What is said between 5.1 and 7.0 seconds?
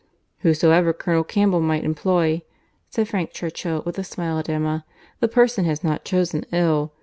"the person has not chosen ill.